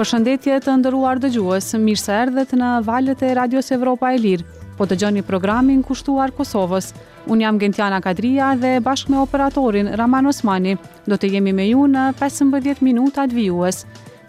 [0.00, 4.46] Përshëndetje të ndëruar dëgjues, mirë se erdhët në valët e Radios Evropa e Lirë.
[4.78, 6.94] Po dëgjoni programin kushtuar Kosovës.
[7.28, 10.72] Un jam Gentiana Kadria dhe bashkë me operatorin Raman Osmani
[11.04, 13.82] do të jemi me ju në 15 minuta të vijues.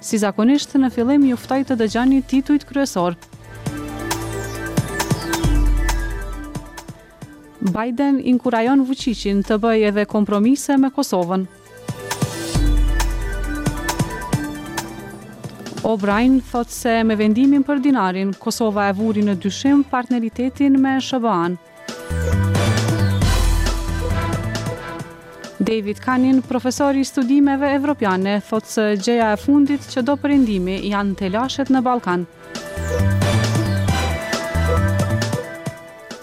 [0.03, 3.15] Si zakonisht në fillim ju ftoj të dëgjoni titujt kryesor.
[7.71, 11.47] Biden inkurajon Vučićin të bëjë edhe kompromise me Kosovën.
[15.83, 21.55] O'Brien thot se me vendimin për dinarin, Kosova e vuri në dyshim partneritetin me Shëbëan.
[25.61, 31.17] David Kanin, profesori i studimeve evropiane, thot se gjeja e fundit që do përindimi janë
[31.21, 32.27] telashet në Balkan.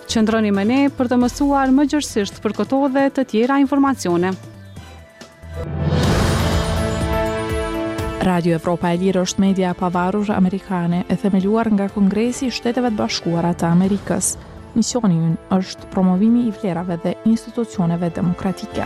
[0.09, 4.35] Qëndroni me ne për të mësuar më gjërësisht për këto dhe të tjera informacione.
[8.29, 12.99] Radio Evropa e Lirë është media pavarur amerikane e themeluar nga Kongresi i Shteteve të
[13.01, 14.35] Bashkuara të Amerikës.
[14.77, 18.85] Misioni ynë është promovimi i vlerave dhe institucioneve demokratike.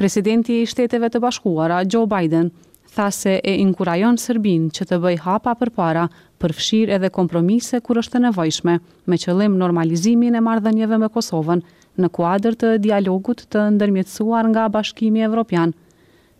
[0.00, 2.48] Presidenti i Shteteve të Bashkuara Joe Biden
[2.94, 6.06] tha se e inkurajon Serbinë që të bëjë hapa përpara
[6.40, 11.60] për fshirë edhe kompromise kur është e nevojshme me qëllim normalizimin e marrëdhënieve me Kosovën
[12.00, 15.74] në kuadrë të dialogut të ndërmjetësuar nga bashkimi evropian.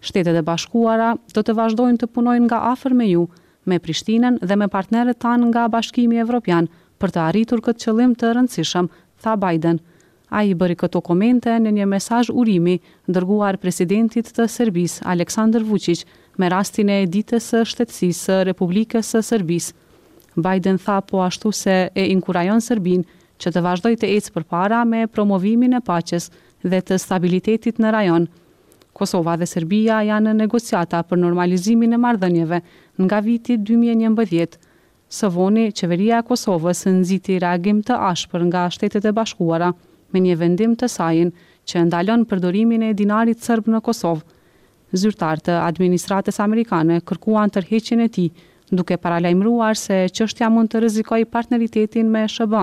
[0.03, 3.27] Shtetet e bashkuara do të vazhdojnë të punojnë nga afer me ju,
[3.69, 6.67] me Prishtinen dhe me partneret tanë nga bashkimi evropian
[7.00, 8.89] për të arritur këtë qëllim të rëndësishëm,
[9.22, 9.78] tha Biden.
[10.33, 16.06] A i bëri këto komente në një mesaj urimi dërguar presidentit të Serbis, Aleksandr Vucic,
[16.41, 19.70] me rastin e ditës së shtetsisë së Republikës së Serbis.
[20.34, 23.05] Biden tha po ashtu se e inkurajon Serbinë,
[23.42, 26.28] që të vazhdoj të ecë për para me promovimin e paches
[26.62, 28.26] dhe të stabilitetit në rajon.
[28.97, 32.60] Kosova dhe Serbia janë në negociata për normalizimin e mardhënjeve
[33.06, 34.58] nga viti 2011.
[35.12, 39.72] Së voni, qeveria e Kosovës në nëziti reagim të ashpër nga shtetet e bashkuara
[40.12, 41.32] me një vendim të sajin
[41.69, 44.25] që ndalon përdorimin e dinarit sërb në Kosovë.
[45.02, 48.31] Zyrtar të administratës amerikane kërkuan tërheqjen e tij,
[48.78, 52.62] duke paralajmëruar se çështja mund të rrezikojë partneritetin me sba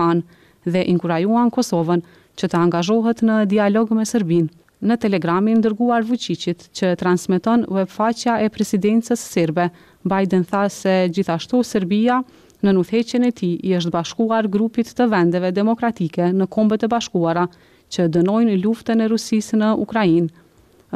[0.66, 2.02] dhe inkurajuan Kosovën
[2.38, 4.50] që të angazhohet në dialog me Serbinë.
[4.80, 9.66] Në telegramin dërguar Vučićit që transmeton webfaqja e presidencës serbe,
[10.08, 12.22] Biden tha se gjithashtu Serbia
[12.64, 17.44] në udhëheqjen e tij i është bashkuar grupit të vendeve demokratike në Kombet e Bashkuara
[17.92, 20.30] që dënojnë luftën e Rusisë në Ukrainë.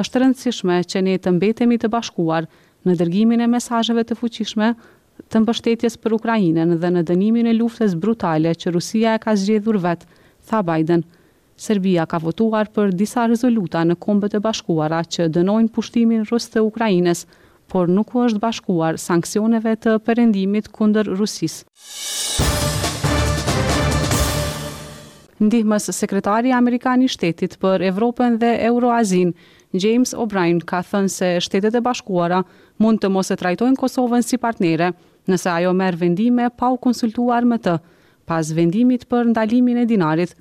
[0.00, 2.48] Është rëndësishme që ne të mbetemi të bashkuar
[2.84, 4.72] në dërgimin e mesazheve të fuqishme
[5.30, 9.78] të mbështetjes për Ukrajinën dhe në dënimin e luftës brutale që Rusia e ka zgjedhur
[9.82, 10.02] vet,
[10.48, 11.04] tha Biden.
[11.56, 16.64] Serbia ka votuar për disa rezoluta në Kombet e Bashkuara që dënojnë pushtimin rus të
[16.66, 17.26] Ukrainës,
[17.70, 21.62] por nuk u është bashkuar sanksioneve të perëndimit kundër Rusisë.
[25.44, 29.32] Ndihmës sekretari Amerikani shtetit për Evropën dhe Euroazin,
[29.74, 32.38] James O'Brien ka thënë se shtetet e bashkuara
[32.82, 34.92] mund të mos e trajtojnë Kosovën si partnere,
[35.30, 37.74] nëse ajo merë vendime pa u konsultuar me të,
[38.30, 40.36] pas vendimit për ndalimin e dinarit.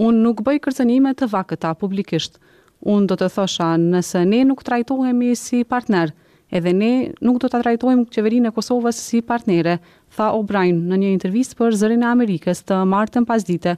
[0.00, 2.40] Unë nuk bëj kërcënime të vakëta publikisht.
[2.88, 6.14] Unë do të thosha nëse ne nuk trajtohemi si partner,
[6.50, 9.76] edhe ne nuk do të trajtojmë qeverinë e Kosovës si partnere,
[10.16, 13.76] tha O'Brien në një intervjist për zërin e Amerikës të martën pas dite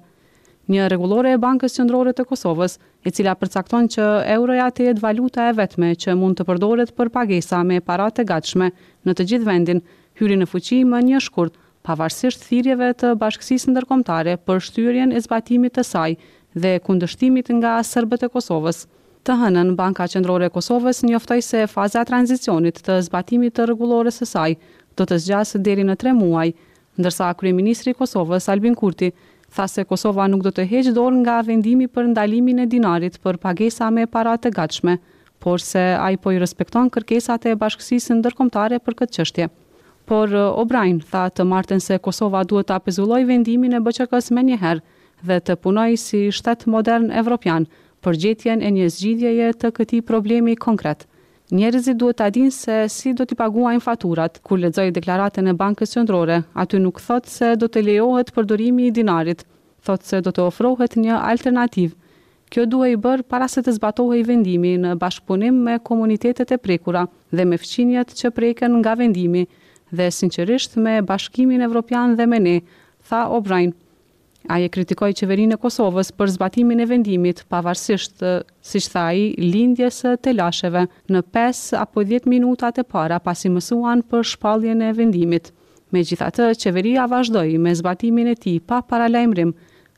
[0.73, 5.47] një rregullore e Bankës Qendrore të Kosovës, e cila përcakton që euroja të jetë valuta
[5.49, 8.73] e vetme që mund të përdoret për pagesa me para të gatshme
[9.07, 9.83] në të gjithë vendin,
[10.19, 11.55] hyri në fuqi më një shkurt,
[11.87, 16.17] pavarësisht thirrjeve të bashkësisë ndërkombëtare për shtyrjen e zbatimit të saj
[16.59, 18.87] dhe kundërshtimit nga serbët e Kosovës.
[19.27, 24.19] Të hënën, Banka Qendrore e Kosovës njoftoi se faza e tranzicionit të zbatimit të rregullores
[24.23, 24.53] së saj
[24.99, 26.51] do të zgjasë deri në 3 muaj,
[26.99, 29.11] ndërsa kryeministri i Kosovës Albin Kurti
[29.55, 33.39] tha se Kosova nuk do të heqë dorë nga vendimi për ndalimin e dinarit për
[33.45, 34.97] pagesa me parat e gatshme,
[35.45, 39.49] por se a i po i respekton kërkesat e bashkësisë ndërkomtare për këtë qështje.
[40.07, 44.45] Por uh, O'Brien tha të martën se Kosova duhet të apizulloj vendimin e bëqëkës me
[44.49, 44.85] njëherë
[45.27, 47.67] dhe të punoj si shtetë modern evropian
[48.05, 51.07] për gjetjen e një zgjidjeje të këti problemi konkretë.
[51.53, 54.41] Njerëzit duhet ta dinë se si do t'i paguajnë faturat.
[54.43, 58.95] Kur lexoj deklaratën e Bankës jëndrore, aty nuk thot se do të lejohet përdorimi i
[58.97, 59.45] dinarit,
[59.87, 61.95] thot se do të ofrohet një alternativë.
[62.51, 66.59] Kjo duhet i bërë para se të zbatohet i vendimi në bashkëpunim me komunitetet e
[66.67, 69.47] prekura dhe me fëqinjet që preken nga vendimi
[69.97, 72.59] dhe sinqerisht me bashkimin evropian dhe me ne,
[73.09, 73.71] tha O'Brien.
[74.47, 78.21] Aje kritikoj qeverinë e Kosovës për zbatimin e vendimit, pavarësisht
[78.63, 84.05] siç tha ai, lindjes të lasheve në 5 apo 10 minutat e para pasi mësuan
[84.07, 85.49] për shpalljen e vendimit.
[85.97, 89.51] Megjithatë, qeveria vazhdoi me zbatimin e tij pa paralajmërim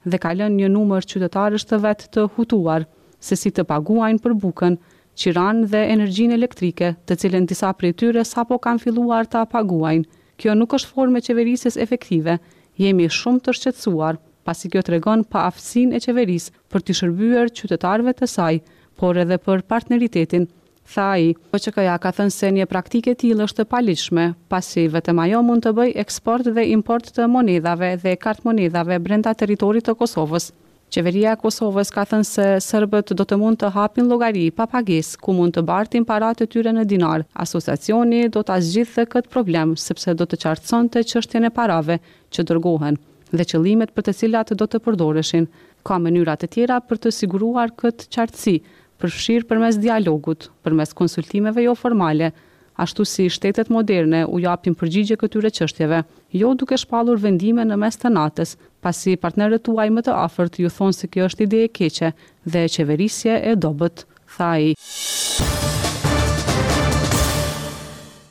[0.09, 2.87] dhe ka lënë një numër qytetarësh të vet të hutuar
[3.21, 4.79] se si të paguajnë për bukën,
[5.19, 10.07] qiranë dhe energjinë elektrike, të cilën disa prej tyre sapo kanë filluar ta paguajnë.
[10.41, 12.39] Kjo nuk është forma e qeverisë efektive.
[12.79, 17.51] Jemi shumë të shqetësuar pasi kjo të regon pa afsin e qeveris për të shërbyer
[17.59, 18.61] qytetarve të saj,
[18.99, 20.49] por edhe për partneritetin
[20.89, 25.19] Tha i, po që këja ka thënë se një praktike tjilë është paliqme, pasi vetëm
[25.21, 29.93] ajo mund të bëj eksport dhe import të monedave dhe kartë monedave brenda teritorit të
[30.01, 30.47] Kosovës.
[30.89, 35.37] Qeveria Kosovës ka thënë se sërbët do të mund të hapin logari pa pagis, ku
[35.37, 37.27] mund të bartin parat e tyre në dinar.
[37.45, 42.01] Asosacioni do të asgjithë këtë problem, sepse do të qartëson të qështjene parave
[42.33, 42.97] që dërgohen
[43.37, 45.47] dhe qëllimet për të cilat do të përdoreshin.
[45.87, 48.57] Ka mënyrat e tjera për të siguruar këtë qartësi,
[49.01, 52.33] përfshirë për mes dialogut, për mes konsultimeve jo formale,
[52.77, 56.03] ashtu si shtetet moderne u japin përgjigje këtyre qështjeve,
[56.43, 60.71] jo duke shpalur vendime në mes të natës, pasi partnerët tuaj më të afert ju
[60.71, 62.13] thonë se kjo është ide e keqe
[62.47, 64.73] dhe qeverisje e dobet, tha i.
[64.79, 65.77] Thaj.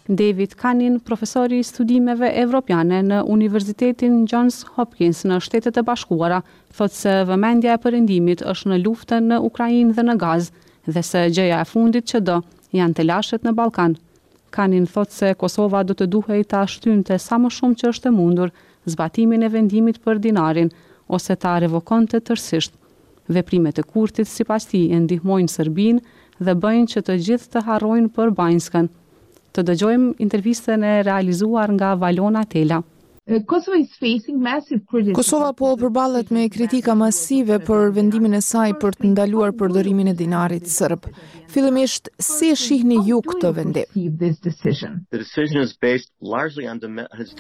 [0.10, 6.40] David Kanin, profesori i studimeve evropiane në Universitetin Johns Hopkins në Shtetet e Bashkuara,
[6.72, 10.48] thot se vëmendja e përëndimit është në luftën në Ukrajin dhe në Gaz,
[10.88, 12.38] dhe se gjëja e fundit që do
[12.76, 13.98] janë të lashet në Balkan.
[14.56, 18.08] Kanin thot se Kosova do të duhej ta shtynë të sa më shumë që është
[18.08, 18.54] e mundur
[18.88, 20.70] zbatimin e vendimit për dinarin,
[21.16, 22.72] ose ta revokon të tërsisht.
[23.28, 26.00] Veprimet e kurtit si pas ti e ndihmojnë Sërbin
[26.40, 28.88] dhe bëjnë që të gjithë të harrojnë për Bajnskën,
[29.58, 32.84] të dëgjojmë intervistën e realizuar nga Valona Tela.
[35.16, 40.16] Kosova po përballet me kritika masive për vendimin e saj për të ndaluar përdorimin e
[40.16, 41.08] dinarit sërb.
[41.52, 43.86] Fillimisht, si e shihni ju këtë vendim?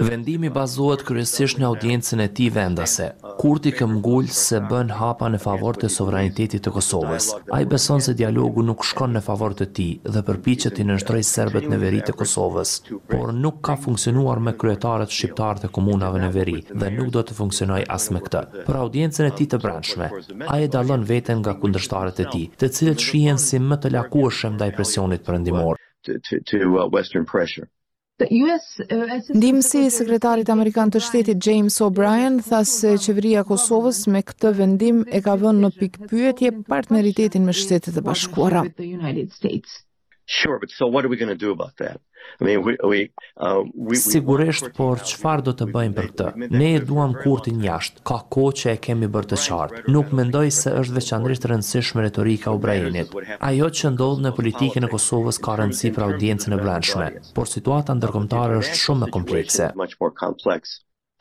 [0.09, 3.05] Vendimi bazohet kryesisht në audiencën e tij vendase.
[3.39, 3.85] Kurti ka
[4.39, 7.25] se bën hapa në favor të sovranitetit të Kosovës.
[7.53, 11.65] Ai beson se dialogu nuk shkon në favor të tij dhe përpiqet të nënshtrojë serbët
[11.71, 16.29] në veri të Kosovës, por nuk ka funksionuar me kryetarët shqiptarë e Kosovës komunave në
[16.35, 18.41] veri dhe nuk do të funksionoj as me këtë.
[18.67, 20.09] Për audiencën e ti të branshme,
[20.53, 24.57] a e dalon veten nga kundërshtarët e ti, të cilët shien si më të lakueshëm
[24.57, 25.77] ndaj presionit përëndimor.
[29.37, 35.03] Ndimësi i sekretarit Amerikan të shtetit James O'Brien tha se qeveria Kosovës me këtë vendim
[35.13, 38.65] e ka vënë në pikë pyetje partneritetin me shtetet e bashkuara.
[40.29, 42.01] Sure, but so what are we going to do about that?
[42.41, 42.99] I mean, we we
[43.37, 46.49] uh we sigurisht por çfarë do të bëjmë për këtë?
[46.61, 48.03] Ne e duam kurtin jashtë.
[48.09, 49.81] Ka kohë që e kemi bërë të qartë.
[49.95, 53.15] Nuk mendoj se është veçanërisht rëndësishme retorika u Brajinit.
[53.49, 57.07] Ajo që ndodh në politikën e Kosovës ka rëndësi për audiencën e brendshme,
[57.39, 59.69] por situata ndërkombëtare është shumë më komplekse.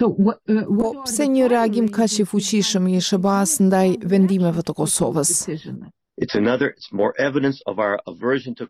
[0.01, 4.67] So, what, uh, what po, pse një reagim ka që fuqishëm i shëbas ndaj vendimeve
[4.67, 5.31] të Kosovës?
[6.25, 8.65] It's another it's more evidence of our aversion to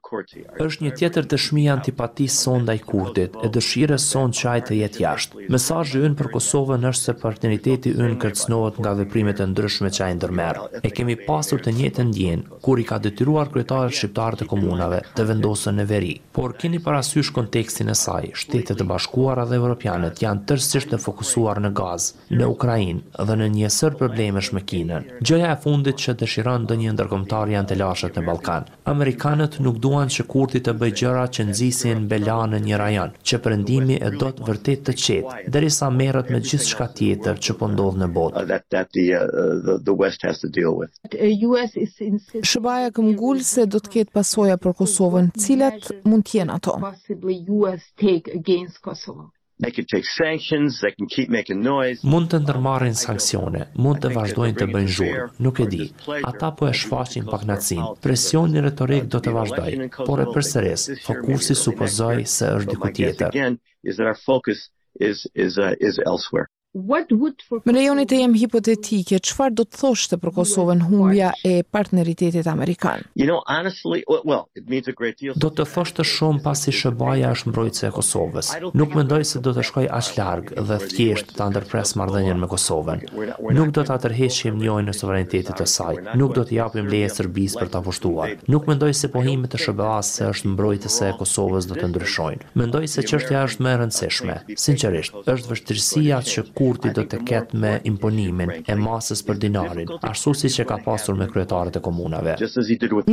[0.66, 5.44] Është një tjetër dëshmi antipatisë son ndaj kurtit e dëshirës son çaj të jetë jashtë.
[5.54, 10.16] Mesazhi ynë për Kosovën është se partneriteti ynë kërcënohet nga veprimet e ndryshme që ai
[10.18, 10.60] ndërmerr.
[10.82, 15.28] E kemi pasur të njëjtën ndjenjë kur i ka detyruar kryetarët shqiptar të komunave të
[15.30, 16.14] vendosen në veri.
[16.40, 18.32] Por keni parasysh kontekstin e saj.
[18.42, 23.50] Shtetet e Bashkuara dhe Evropianët janë tërësisht të fokusuar në gaz, në Ukrainë dhe në
[23.60, 25.06] një sër problemesh me Kinën.
[25.22, 28.64] Gjëja e fundit që dëshiron ndonjë ndërkombëtar shqiptar janë të lashët në Balkan.
[28.92, 33.36] Amerikanët nuk duan që kurti të bëjë gjëra që nxisin bela në një rajon, që
[33.44, 37.98] prendimi e do të vërtet të qetë, derisa merët me gjithçka tjetër që po ndodh
[38.00, 38.44] në botë.
[41.10, 46.78] Uh, Shëbaja këm gullë se do të ketë pasoja për Kosovën, cilat mund tjenë ato?
[49.58, 51.98] They can take sanctions, they can keep making noise.
[52.14, 55.86] Mund të ndërmarrin sanksione, mund të vazhdojnë të bëjnë zhurmë, nuk e di.
[56.32, 57.80] Ata po e shfaqin pak nacin.
[58.08, 63.40] Presioni retorik do të vazhdojë, por e përsëris, fokusi supozoj se është diku tjetër.
[63.90, 64.68] Is that our focus
[65.10, 66.50] is is uh, is elsewhere.
[66.76, 73.00] Më lejoni të jem hipotetike, çfarë do të thoshte për Kosovën humbja e partneritetit amerikan?
[73.16, 75.32] You know, honestly, well, it means a great deal.
[75.40, 78.50] Do të thoshte shumë pasi SBA-ja është mbrojtëse e Kosovës.
[78.76, 83.06] Nuk mendoj se do të shkoj as larg dhe thjesht të ndërpres marrëdhënien me Kosovën.
[83.56, 86.02] Nuk do ta tërheqim njëojën e suverenitetit të saj.
[86.20, 88.34] Nuk do të japim leje Serbisë për ta pushtuar.
[88.52, 92.52] Nuk mendoj se pohimet e SBA-s se është mbrojtëse e Kosovës do të ndryshojnë.
[92.64, 94.38] Mendoj se çështja është më e rëndësishme.
[94.66, 99.90] Sinqerisht, është vështirësia që ku Kurti do të ketë me imponimin e masës për dinarin,
[100.10, 102.34] ashtu si që ka pasur me kryetarët e komunave.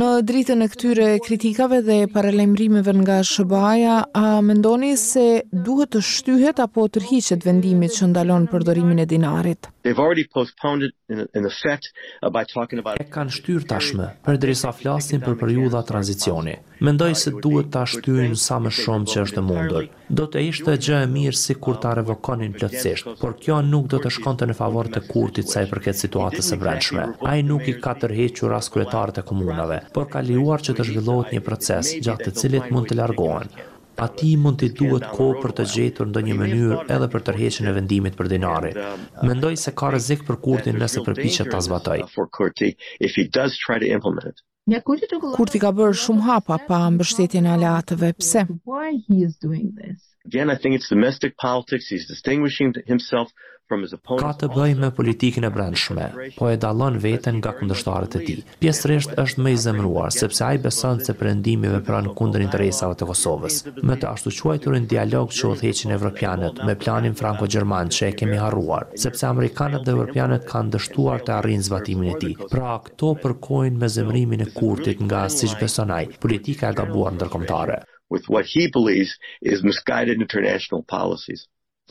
[0.02, 6.64] Në dritën e këtyre kritikave dhe paralemrimeve nga Shëbaja, a mendoni se duhet të shtyhet
[6.64, 9.70] apo të rhiqet vendimit që ndalon përdorimin e dinarit?
[9.84, 10.44] Uh,
[12.96, 16.56] e kanë shtyr tashme, për drisa flasin për periudha tranzicioni.
[16.84, 20.96] Mendoj se duhet të ashtyrin sa më shumë që është mundur, do të ishte gjë
[21.04, 24.90] e mirë si kur ta revokonin plëtsisht, por kjo nuk do të shkonte në favor
[24.94, 27.06] të kurtit sa i përket situatës e vrenshme.
[27.28, 30.88] A i nuk i ka tërhequr as kryetarët e komunave, por ka liuar që të
[30.90, 33.48] zhvillohet një proces gjatë të cilit mund të largohen.
[34.04, 37.68] A ti mund të duhet ko për të gjetur ndo një mënyrë edhe për tërheqin
[37.70, 38.72] e vendimit për dinari.
[39.28, 42.00] Mendoj se ka rezik për kurtin nëse përpiqet të zbatoj.
[45.36, 48.46] Kur ti ka bërë shumë hapa pa mbështetjen e aleatëve, pse?
[50.30, 51.86] Again, I think it's domestic politics.
[51.88, 53.28] He's distinguishing himself
[53.72, 56.06] Ka të bëj me politikën e brendshme,
[56.38, 58.34] po e dalon veten nga kundështarët e ti.
[58.64, 60.72] Pjesërisht është me i zemruar, sepse a i
[61.06, 63.56] se përëndimi me pranë kundër interesave të Kosovës.
[63.90, 64.32] Me të ashtu
[64.74, 69.26] në dialog që o theqin evropianet me planin franco gjerman që e kemi harruar, sepse
[69.30, 72.34] Amerikanët dhe evropianet kanë dështuar të arrinë zbatimin e ti.
[72.52, 77.24] Pra, këto përkojnë me zemrimin e kurtit nga si që besonaj, politika e gabuar në
[77.24, 77.80] tërkomtare.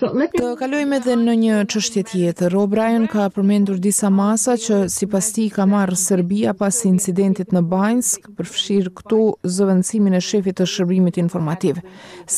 [0.02, 2.54] Të kalojme dhe në një qështje tjetër.
[2.62, 7.62] O'Brien ka përmendur disa masa që si pas ti ka marrë Serbia pas incidentit në
[7.76, 9.20] Bajnsk, përfshirë këtu
[9.58, 11.78] zëvëndësimin e shefit të shërbimit informativ.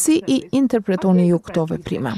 [0.01, 2.17] Si i interpretoni ju këto veprime?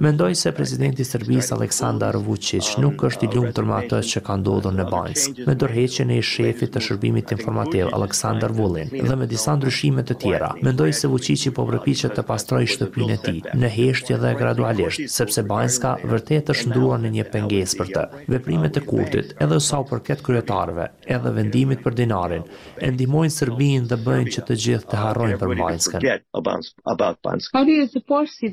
[0.00, 4.32] Mendoj se prezidenti i Serbisë Aleksandar Vučić nuk është i lumtur me atë që ka
[4.40, 9.52] ndodhur në Banjë, me dorëheqjen e shefit të shërbimit informativ Aleksandar Vulin dhe me disa
[9.58, 10.50] ndryshime të tjera.
[10.62, 15.40] Mendoj se Vučići po përpiqet të pastrojë shtëpinë e tij në heshtje dhe gradualisht, sepse
[15.50, 18.04] Banjska vërtet është ndruar në një pengesë për të.
[18.36, 20.86] Veprimet e kurtit, edhe sa u përket kryetarëve,
[21.18, 22.44] edhe vendimit për dinarin,
[22.78, 26.00] e ndihmojnë Serbinë të bëjnë që të gjithë të harrojnë për Banjskën.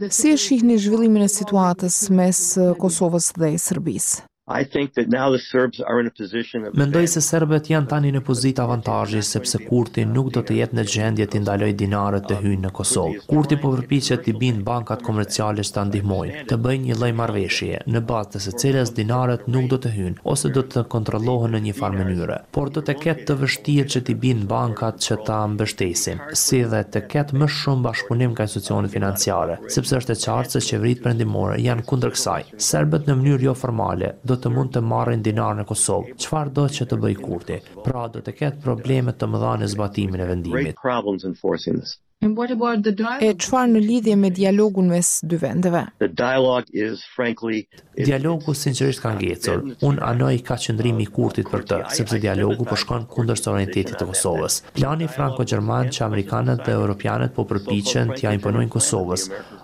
[0.09, 4.21] Si e shihni zhvillimin e situatës mes uh, Kosovës dhe Serbisë?
[4.47, 7.87] I think that now the Serbs are in a position of Mendoj se serbët janë
[7.87, 12.25] tani në pozitë avantazhi sepse Kurti nuk do të jetë në gjendje të ndaloj dinarët
[12.27, 13.21] të hyjnë në Kosovë.
[13.29, 18.01] Kurti po përpiqet të bindë bankat komerciale të ndihmojnë të bëjnë një lloj marrëveshjeje në
[18.09, 21.77] bazë të së cilës dinarët nuk do të hyjnë ose do të kontrollohen në një
[21.79, 26.19] farë mënyre, por do të ketë të vështirë që të bindë bankat që ta mbështesin,
[26.43, 30.65] si dhe të ketë më shumë bashkëpunim me institucionet financiare, sepse është e qartë se
[30.73, 32.39] qeveritë perëndimore janë kundër kësaj.
[32.71, 36.15] Serbët në mënyrë jo formale do të mund të marrin dinar në Kosovë.
[36.25, 37.59] Çfarë do të bëj kurti?
[37.87, 41.99] Pra do të ketë probleme të mëdha në zbatimin e vendimit.
[42.23, 45.81] E çfarë në lidhje me dialogun mes dy vendeve?
[46.03, 49.57] Dialogu sinqerisht ka ngjecur.
[49.87, 54.05] Un anoj ka qëndrimi i kurtit për të, sepse dialogu po shkon kundër sovranitetit të
[54.11, 54.53] Kosovës.
[54.77, 59.23] Plani franko-gjerman që amerikanët dhe europianët po përpiqen tja imponojnë Kosovës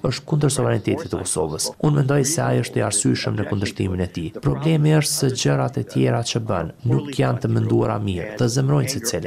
[0.10, 1.64] është kundër sovranitetit të Kosovës.
[1.88, 4.30] Un mendoj se ai është i arsyeshëm në kundërshtimin e tij.
[4.44, 8.32] Problemi është se gjërat e tjera që bën nuk janë të menduara mirë.
[8.40, 9.26] Të zemrojnë secili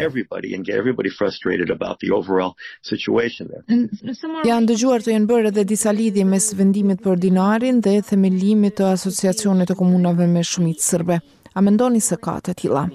[3.23, 4.49] situation there.
[4.49, 8.89] Janë dëgjuar të jenë bërë edhe disa lidhje mes vendimit për dinarin dhe themelimit të
[8.97, 11.21] asociacionit të komunave me shumicë sërbe.
[11.55, 12.87] A mendoni se ka të tila?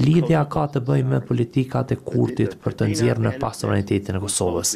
[0.00, 4.20] Lidhja ka të bëjë me politikat e kurtit për të nxjerrë në pas sovranitetin e
[4.22, 4.72] Kosovës.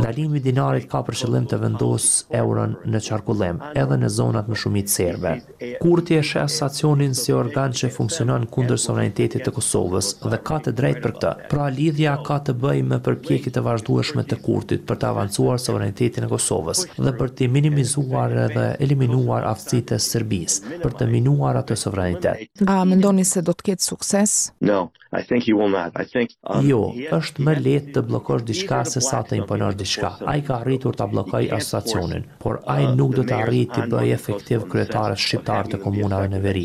[0.00, 4.58] Ndalimi i dinarit ka për qëllim të vendosë euron në qarkullim, edhe në zonat më
[4.62, 5.32] shumë të serbe.
[5.80, 10.74] Kurti e sheh stacionin si organ që funksionon kundër sovranitetit të Kosovës dhe ka të
[10.80, 11.32] drejtë për këtë.
[11.52, 16.28] Pra lidhja ka të bëjë me përpjekjet e vazhdueshme të kurtit për të avancuar sovranitetin
[16.28, 21.78] e Kosovës dhe për të minimizuar edhe eliminuar aftësitë e Serbisë për të minuar atë
[21.86, 22.48] sovranitet.
[22.78, 24.17] A mendoni se do të ketë sukses?
[24.58, 25.92] No, I think he will not.
[26.00, 26.80] I think um, Jo,
[27.18, 30.10] është më lehtë të bllokosh diçka se sa të imponosh diçka.
[30.32, 34.16] Ai ka arritur ta bllokojë asociacionin, por ai uh, nuk do të arrijë të bëjë
[34.18, 36.64] efektiv kryetare shqiptar të komunave në veri.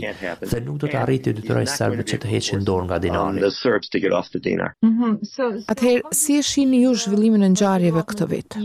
[0.52, 3.48] dhe nuk do të arrijë të detyrojë serbët që të heqin dorë nga dinari.
[4.90, 5.16] Mhm.
[5.36, 5.52] So,
[6.24, 8.60] si e shihni ju zhvillimin e ngjarjeve këtë vit?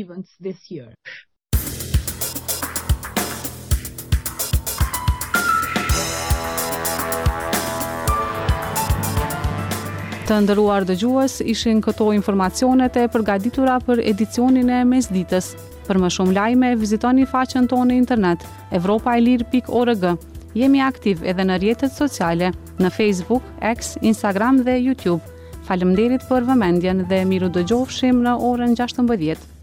[10.29, 15.47] Të ndëruar dëgjues, ishin këto informacionet e përgaditura për edicionin e mesditës.
[15.87, 18.45] Për më shumë lajme, vizitoni faqen tonë në internet
[18.79, 20.05] evropailir.org.
[20.53, 25.23] Jemi aktiv edhe në rjetet sociale, në Facebook, X, Instagram dhe YouTube.
[25.71, 29.55] Faleminderit për vëmendjen dhe miru dëgjofshim në orën 16.